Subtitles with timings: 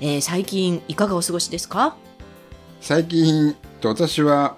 [0.00, 1.96] えー、最近いかがお過ごしですか？
[2.80, 4.56] 最近、と私は、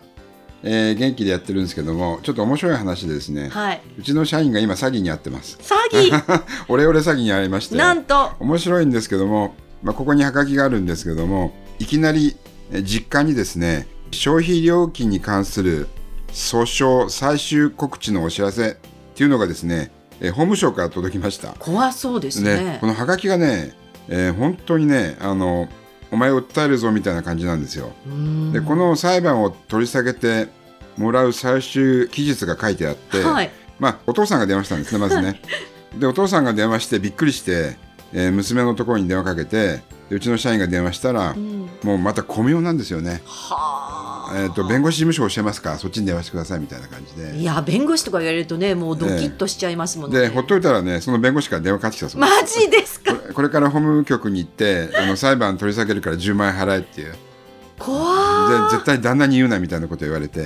[0.63, 3.83] えー元気でやってるんですけども、ちょっと面白い話でですね、はい。
[3.99, 5.59] うちの社員が今詐欺に遭ってます。
[5.61, 5.75] 詐
[6.11, 6.43] 欺？
[6.69, 8.33] オレオレ詐欺に遭いまして、なんと？
[8.41, 12.37] 面白いんですけども、まあ、ここにハガキがあるんですけども、いきなり
[12.73, 15.87] えー実家にですね、消費料金に関する
[16.33, 16.63] 訴
[17.07, 18.75] 訟最終告知のお知らせっ
[19.15, 21.55] ていうのがですね、えー法務省から届きました。
[21.59, 22.57] 怖そうですね。
[22.57, 23.75] ねこのハガキがね、
[24.09, 25.69] えー本当にね、あの、
[26.11, 27.93] お前を訴えるぞみたいな感じなんですよ。
[28.53, 30.49] で、この裁判を取り下げて
[30.97, 35.41] もらう最終期日が書いてあって、はいまあ、お父さんが電話したんですね、まずね。
[35.99, 37.77] で、お父さんが電話してびっくりして、
[38.13, 43.23] えー娘のところに電話かけて、でうちの社員が電話したら、うんもうまた巧妙なんですよね。
[43.27, 43.96] はあ
[44.35, 45.79] えっ、と、弁護士事務所教えますか？
[45.79, 47.37] そっちに電話してくださいみたいな感じで。
[47.37, 53.13] いや弁護士とか言われるとねもうドキッとしちゃいますもんね、で、ほっといたらね、その弁護士から電話かかってきたそうでマジですか？
[53.13, 53.17] す。
[53.19, 57.15] これこれから法務局に行って、あの裁判取り下げるから10万円払えっていう。
[57.79, 60.41] 怖で絶対旦那に言うなみたいなこと言われて。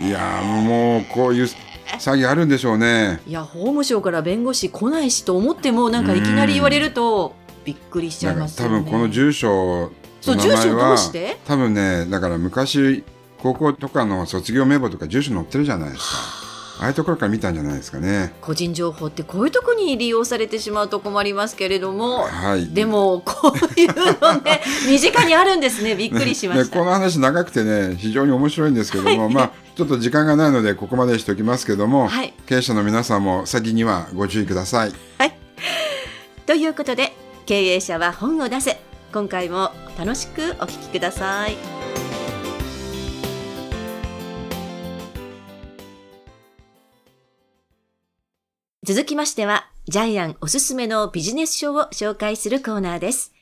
[0.00, 3.20] いやーもうこういう詐欺あるんでしょうね。
[3.26, 8.80] いや法務省から弁護士来ないしと思ってもなんかいきなり言われるとびっくりしちゃないますよね。
[8.80, 9.90] 分この住所
[10.22, 11.38] そう住所どはうして？
[11.46, 13.04] 多分ねだから昔
[13.38, 16.06] 高校とかの卒業名簿とか住所載ってるじゃないですか。
[16.48, 16.52] あ。
[16.80, 18.34] あいうところから見たんじゃないですかね。
[18.40, 22.68] 個人情報ってこういうとこに利用されてしまうと困りますけれどもはい。
[22.68, 25.94] でもこういうのね 身近にあるんですね。
[25.94, 32.34] びっくりしました、ねこの話長くてね非常に面白いんですけども、まあちょっと時間がないのでここまでにしておきますけども、はい。
[32.46, 34.92] 経営者の皆さんも詐欺にはご注意ください。
[36.46, 37.12] ということで
[37.46, 41.56] 経営者は本を出せ今回も楽しくお聞きください。
[48.84, 53.32] 続きましてはジャイアンおすすめのビジネス書を紹介するコーナーです。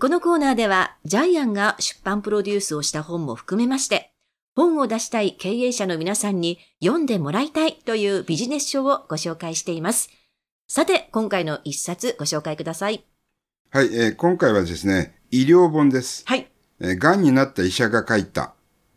[0.00, 4.12] このコーナーではジャイアンが出版プロデュースをした本も含めまして
[4.54, 10.10] 本を出したい経営者の皆さんに読んでもらいたいというビジネス書をご紹介しています。
[10.68, 13.04] さて、今回の一冊ご紹介ください。
[13.70, 16.50] はい、えー今回はですね医療本ですはい。
[16.80, 18.54] えー癌になった医者が書いた、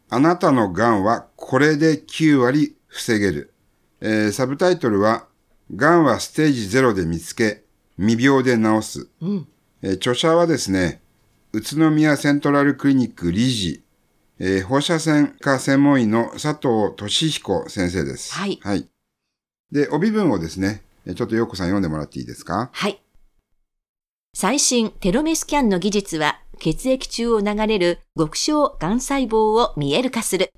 [0.09, 3.53] あなたの癌はこれで9割防げる。
[4.01, 5.27] えーサブタイトルは、
[5.75, 7.63] 癌はステージ0で見つけ、
[7.99, 9.07] 未病で治す。
[9.21, 9.47] うん。
[9.81, 11.01] えー著者はですね、
[11.51, 13.83] 宇都宮セントラルクリニック理事、
[14.39, 18.33] えー放射線科専門医の佐藤俊彦先生です。
[18.33, 18.87] はいはい。
[19.71, 22.69] で、帯文をですね、えーちょっと陽子さん読んでもらっていいですか？
[22.73, 23.02] はい。
[24.35, 30.51] 最新テロメスキャンの技術は、血液中を流れる極小癌細胞を見える化する。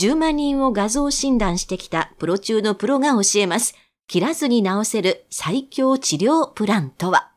[0.00, 3.76] 10万人を画像診断してきたプロ中のプロが教えます。
[4.08, 7.30] 切らずに治せる最強治療プランとは、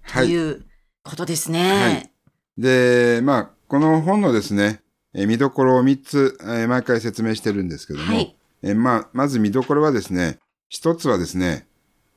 [0.00, 0.26] はい。
[0.26, 0.64] という
[1.04, 2.10] ことですはね
[2.56, 2.62] い。
[2.62, 4.80] で、まあ、この本のですね、
[5.12, 10.38] えー見どころを3つ、えー毎回説明してるんですけども、はいえーまあ、まず見どころはですね、
[10.70, 11.66] 一つはですね、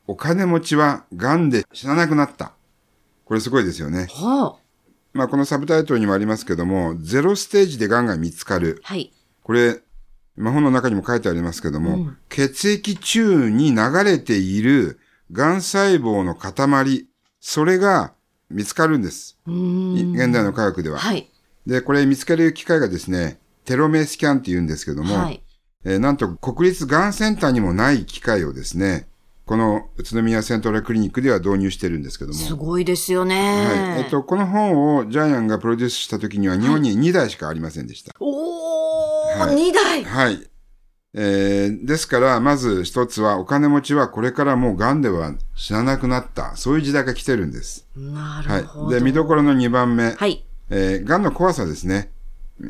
[0.07, 2.53] お金持ちは癌で死ななくなった。
[3.31, 4.07] これすごいですよね。
[4.09, 4.55] ほう。
[5.13, 8.81] まあ、このサブタイトルにもありますけども、ゼロステージで癌が見つかる。
[8.83, 9.13] はい。
[9.41, 9.79] これ、
[10.35, 14.99] まあ、本の中にも書いてありますけども、うん血液中に流れている
[15.31, 17.07] 癌細胞の塊、
[17.39, 18.11] それが
[18.49, 19.37] 見つかるんです。
[19.47, 20.99] うーん現代の科学では。
[20.99, 21.31] はい。
[21.65, 25.41] で、これ見つける機械がですね、テロメスキャンって言うんですけども、はい。
[25.85, 29.07] えーなんと国立がんセンターにもない機械をですね、
[29.51, 33.66] この宇都宮セントラルクリニックでは導入してるんですけども、すごいですよね。
[33.66, 34.03] はい。
[34.03, 38.14] えっと、この本をジャイアンがプロデュースした時には日本に2台しかありませんでした。
[38.22, 40.03] おー、はい2台。
[40.05, 40.49] はい。
[41.16, 46.55] えーですから、まず一つは、お金持ちはこれからもう癌では死ななくなった。
[46.55, 47.90] そういう時代が来てるんです。
[47.97, 48.91] なはるほど。
[48.96, 48.99] い。
[48.99, 50.14] で、見どころの2番目。
[50.14, 50.46] はい。
[50.70, 52.14] えー、癌の怖さですね。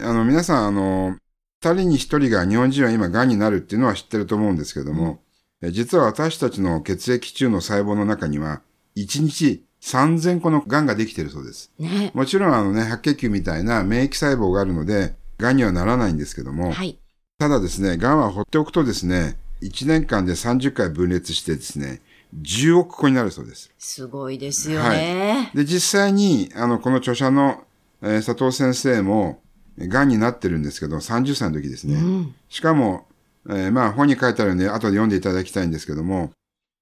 [0.01, 1.15] あの、皆さん、あの、
[1.61, 5.30] 二人に一人が日本人は今癌になるっていうのは知ってると思うんですけども、えー
[5.69, 8.61] 実は私たちの血液中の細胞の中には、
[8.95, 11.71] 1日3000個の癌ができているそうです。
[11.77, 12.11] ね。
[12.13, 16.97] もちろんあのね、白血球みたいな免疫細胞があるので、癌にはならないんですけども、はい。
[17.37, 22.01] ただですね、癌は放っておくとですね、1年間で30回分裂してですね、
[22.41, 23.71] 10億個になるそうです。
[23.77, 25.51] すごいですよね。
[25.53, 27.63] で、実際に、あの、この著者の
[28.01, 29.41] えー佐藤先生も、
[29.77, 31.95] 癌になってるんですけど、30歳の時ですね。
[31.95, 32.35] うん。
[32.49, 33.05] しかも、
[33.49, 36.31] えーまあ本に書いてあるんで、後で読んでいただきたいんですけども、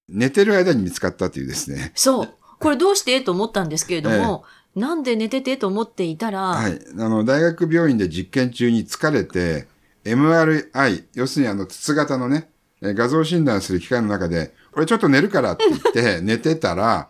[0.09, 1.91] 寝てる間に見つかったというですね。
[1.95, 2.29] そう。
[2.59, 4.43] これどうしてと思ったんですけれども、
[4.75, 6.79] なんで寝ててと思っていたら、はい。
[6.97, 9.67] あの、大学病院で実験中に疲れて、
[10.05, 12.49] MRI、要するにあの、筒型のね、
[12.81, 17.09] えー画像診断する機械の中で、これちょっと寝るからって言って 寝てたら、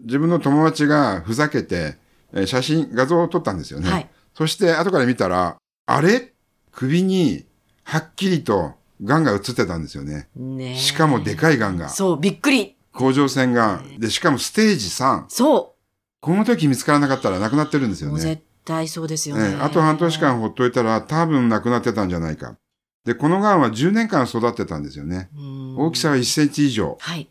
[0.00, 1.96] 自分の友達がふざけて、
[2.32, 3.90] えー写真、画像を撮ったんですよね。
[3.90, 5.56] はいそして後から見たら、
[5.86, 6.32] あれ？
[6.72, 7.44] 首に
[7.82, 10.28] はっきりと癌が映ってたんですよね。
[10.36, 11.88] ねえしかもでかい癌が。
[11.88, 12.76] そう、びっくり。
[12.92, 13.98] 甲状腺がん。
[13.98, 15.24] で、しかもステージ3。
[15.28, 15.74] そ
[16.20, 18.08] この時見つからなかったら亡くなってるんですう。
[18.08, 18.20] よね。
[18.20, 19.50] 絶対そうですよね。
[19.50, 22.56] ええあと半年間ほっといたら多分亡くなってたんじゃないか。
[23.04, 25.30] で、この癌は10年間育ってたんですよね。
[25.34, 26.98] うん大きさは1センチ以上。
[27.00, 27.28] はい。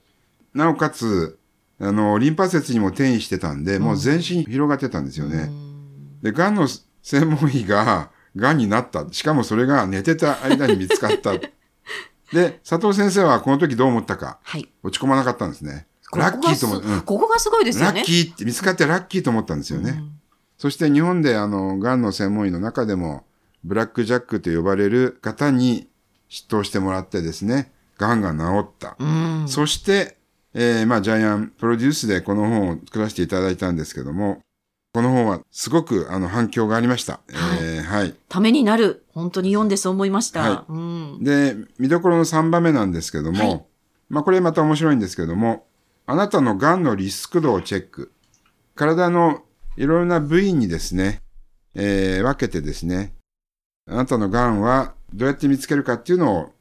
[0.53, 1.37] なおかつ、
[1.79, 5.37] あの、リンパ節にも転移してたんで、もう全身広がってたんですよね。
[5.37, 5.69] うん
[6.23, 6.67] で、癌の
[7.01, 9.05] 専門医が癌になった。
[9.11, 11.33] しかもそれが寝てた間に見つかった。
[12.33, 14.39] で、佐藤先生はこの時どう思ったか。
[14.43, 14.69] はい。
[14.83, 15.87] 落ち込まなかったんですね。
[16.15, 16.81] ラッキーと思う。
[16.81, 17.99] うんここがすごいですよね。
[17.99, 19.91] ラッキーって見つかってラッキーと思ったんですよね。
[19.91, 20.19] うん
[20.59, 23.23] そして日本であの、癌の専門医の中でも、
[23.63, 25.87] ブラックジャックと呼ばれる方に
[26.27, 28.97] 執刀してもらってですね、癌が治った。
[28.99, 29.45] うん。
[29.47, 30.17] そして、
[30.53, 34.41] えーまあ、ジャイアンプロデュースでこの本を作らせていただいたんですけども、
[34.91, 37.19] この本はすごくあの反響がありました。
[37.29, 38.15] えーはい。
[38.27, 39.05] ためになる。
[39.13, 40.41] 本当に読んでそう思いました。
[40.41, 41.23] はうん。
[41.23, 43.65] で、見どころの3番目なんですけども、はい
[44.09, 45.67] まあこれまた面白いんですけども、
[46.07, 48.11] あなたの癌のリスク度をチェック。
[48.73, 49.43] 体の
[49.77, 51.21] いろいろな部位にですね、
[51.75, 53.13] えー分けてですね、
[53.87, 56.53] あなたの癌はどうやって見つけるかっていうのを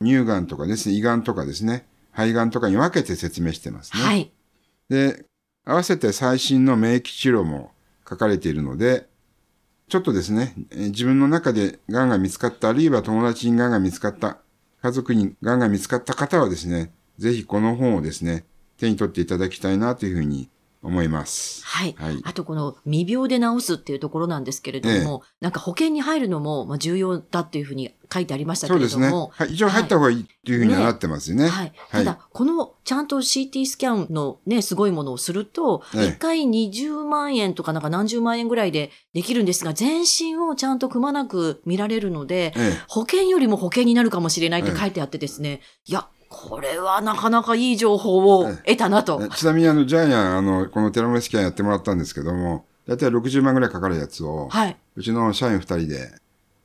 [0.00, 4.02] 乳がんとかですね、胃がんとかですね、肺がんとかに分けて説明してますね。
[4.02, 4.32] はい。
[4.88, 5.26] で、
[5.68, 7.72] 合わせて最新の免疫治療も
[8.08, 9.08] 書かれているので、
[9.88, 14.38] ちょっとですね、自分の中で癌が見つかった、あるいは友達に癌が見つかった、
[14.80, 18.44] 家族に癌が見つかった方はですね、ぜひこの本をですね、
[18.78, 20.48] 手に取っていただきたいなというふうに
[20.82, 21.64] 思います。
[21.64, 21.94] はい。
[21.98, 29.06] はいあとこの未病で治すっていうところなんですけれども、なんか保険に入るのもまあ重要だっていうふうに書いてありましたけそうですね。
[29.06, 29.30] れども。
[29.34, 31.48] はい、一応入った方がいいっていうふうにはねなってますよね。
[31.48, 31.72] はい。
[31.90, 49.20] ただ、このちゃんと CT スキャンのね、すごいものをすると、ええ1回20万円とかなんか何十万円ぐらいでできるんですが、全身をちゃんとくまなく見られるので、ええ保険よりも保険になるかもしれないって書いてあってですね、いや、これはなかなかいい情報を得たなと。
[49.22, 54.76] えちなみにあの、ジャイアン、あの、このテロメスキャンやってもらったんですけども、だいたい60万ぐらいかかるやつを、はい。
[54.96, 56.12] うちの社員2人で、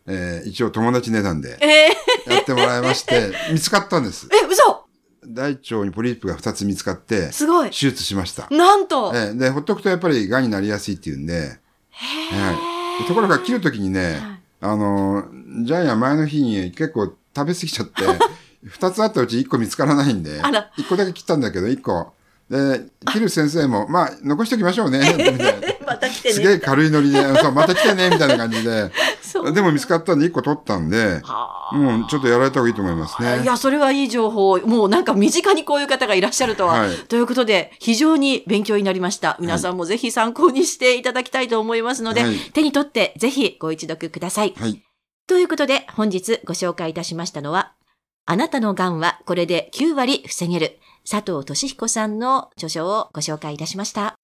[0.07, 4.27] えー一応友達値段でえー、やってもらいまして、 見つかったんです。
[4.31, 4.85] え、嘘
[5.25, 8.47] 大腸にポリープが2つ見つかって、すごい手術しました。
[8.49, 11.59] なんと、ええで、ほっとくとやっぱり癌になりやすいっていうんで、
[11.91, 13.07] はい。
[13.07, 15.25] ところが切るときにね、はいあの、
[15.63, 18.03] ジャイアン前の日に結構食べ過ぎちゃって、
[18.65, 22.13] 2つあったうち1個見つからないんで、あら1個だけ切ったんだけど、1個。
[22.51, 22.81] で、
[23.13, 25.45] 切る先生も、まあ、残しておきましょうね、 みたいな。
[25.87, 26.33] また来てね。
[26.33, 28.91] すげえ軽いノリで、そう、また来てね、みたいな感じで。
[29.53, 33.43] でも見つかったんで1個取ったんで、はあもうちょっとやられた方がいいと思いますね。
[33.43, 34.57] いや、それはいい情報。
[34.59, 36.81] もうなんか身近にこういう方がいらっしゃるとは。
[36.81, 39.37] はいということで、非常に勉強になりました。
[39.39, 44.53] 皆さんもぜひ参考にしていただきたいと思いますので、はい手に取ってぜひご一読ください。
[44.59, 44.83] はい。
[45.27, 47.71] ということで、本日ご紹介いたしましたのは、
[48.25, 50.79] あなたの癌はこれで9割防げる。
[51.09, 54.15] 佐藤俊彦さんの著書をご紹介いたしました。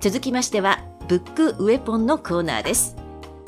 [0.00, 2.94] 続きましては、ブックウェポンのコーナーです。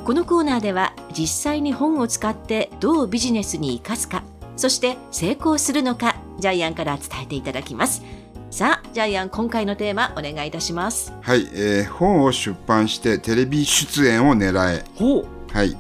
[0.05, 4.25] このコーナーでは実際に本を使ってどうビジネスに生かすか、
[4.57, 6.10] そして成功するのか、
[6.41, 8.03] ジャイアンから伝えていただきます。
[8.51, 11.13] さあ、ジャイアン、今回のテーマお願いいたします。
[11.23, 14.85] はい、えー本を出版してテレビ出演を狙え。
[14.97, 15.27] ほう。
[15.53, 15.77] はい。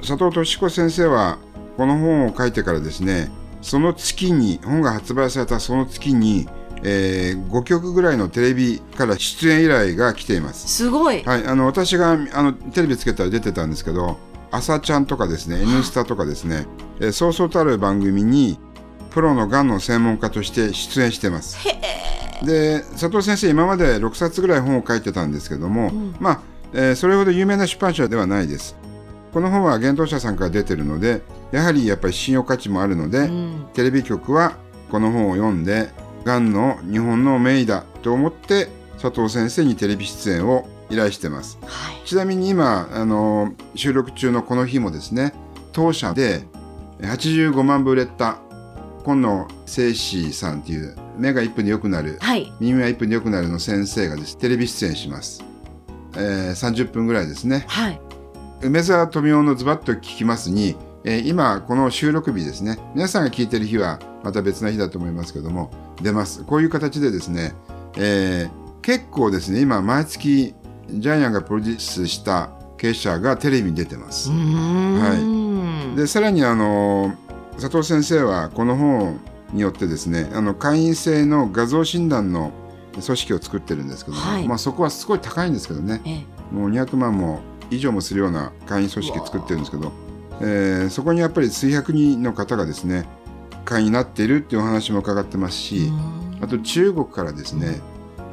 [0.00, 1.38] 佐藤俊子先生は、
[1.76, 3.30] この本を書いてからですね、
[3.62, 6.48] その月に、本が発売されたその月に、
[6.82, 10.66] え5曲ぐらいのテレビから出演依頼が来ています。
[10.66, 11.22] すごい。
[11.22, 14.18] はい、あの私があのテレビつけたら出てたんですけど、
[14.50, 16.66] 朝ちゃんとかですね、N スタとかですね、
[17.00, 18.58] えーそうそうたる番組に
[19.10, 21.58] プロのがんの専門家として出演してます。
[22.44, 26.40] で、佐藤先生、今まで6冊ぐらい本を書いてたんですけども、んまあ、
[26.72, 28.76] えーそれほど有名な出版社ではないです。
[29.32, 33.66] この本は幻冬者さんから出てるので、やはりやっぱり信用価値もあるので、うん。
[33.74, 34.54] テレビ局は
[34.90, 35.90] この本を読んで、
[36.24, 38.68] がんの日本の名医だと思って
[39.00, 41.58] 佐藤先生にテレビ出演を依頼してます。
[41.62, 42.06] はい。
[42.06, 45.32] ちなみに今、あの、収録中のこの日もですね、
[45.72, 46.44] 当社で
[47.00, 48.38] 85万部売れた、
[49.04, 52.52] 今野聖子さんっていう、目が1分で良くなる、はい。
[52.60, 55.42] 耳が1分で良くなるの先生がです、テレビ出演します。
[56.16, 57.64] えー30分ぐらいですね。
[57.68, 58.00] はい。
[58.62, 65.70] 梅沢富美男のズバッと聞きますに、えー今この収録日ですね皆さんが聞いてる日はまた別な日だと思いますけども
[66.02, 67.54] 出ますこういう形でですね、
[67.96, 70.54] えー結構ですね今毎月
[70.90, 75.96] ジャイアンがプロデュースした経営者がテレビに出てますう、ーん。
[75.96, 77.14] でさらにあの
[77.60, 79.20] 佐藤先生はこの本
[79.52, 82.52] によってですねあの会員制の画像診断の
[82.92, 84.48] 組織を作ってるんですけども、はい。
[84.48, 86.00] まあ、そこはすごい高いんですけどね。
[86.04, 86.54] ええ。
[86.54, 87.40] もう200万も
[87.70, 89.92] 以上もするような会員組織作ってるんですけど、
[90.40, 93.06] えーそこにやっぱり数百人の方がですね
[93.64, 95.92] 会員になっているっていうお話も伺ってますし、
[96.40, 97.80] あと中国からですね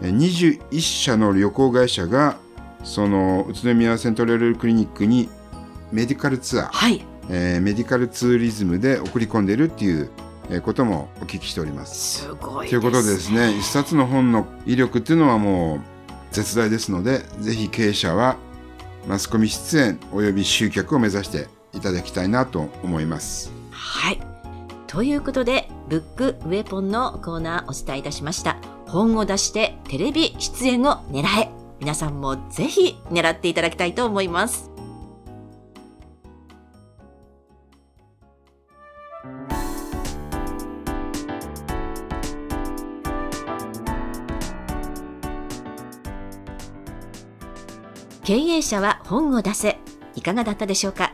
[0.01, 2.38] えー21社の旅行会社が
[2.84, 5.29] その宇都宮セントラルクリニックに
[5.91, 7.05] メディカルツアー、はい。
[7.29, 10.10] えーメディカルツーリズムで送り込んでいるっていう
[10.50, 12.22] えーこともお聞きしております。
[12.24, 15.81] すごいということでですね、一冊の本の威力っていうのはもう
[16.31, 18.38] 絶大ですので、ぜひ経営者は
[19.07, 23.51] マスコミ出演及び集客を目指していただきたいなと思います。
[23.72, 24.19] はい。
[24.88, 28.57] ということで、ブックウェポンのコーナーお伝えいたしました。
[28.88, 31.50] 本を出してテレビ出演を狙え。
[31.79, 34.76] 皆さんもぜひ狙っていただきたいと思います。
[48.27, 49.77] 経営者は本を出せ。
[50.13, 51.13] いかがだったでしょうか？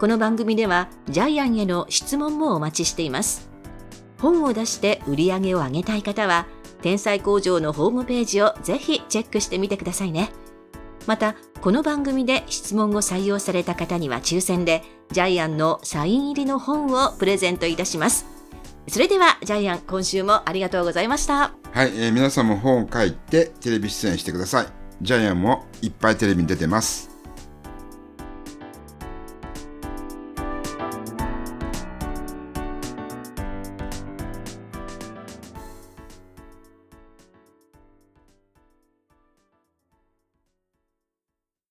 [0.00, 3.50] この番組ではジャイアンへの質問もお待ちしています。
[4.18, 6.46] 本を出して売り上げを上げたい方は、
[6.80, 10.30] 天才工場のホームページをぜひチェックしてみてくださいね。
[11.06, 18.24] また、この番組で質問を採用された方には抽選で、ジャイアンのサイン入りの本をプレゼントいたします。
[18.88, 21.52] それでは、ジャイアン、今週もありがとうございました。
[21.72, 24.81] はい、えー皆さんも本を書いてテレビ出演してください。
[25.00, 27.11] ジャイアンもいっぱいテレビに出てます。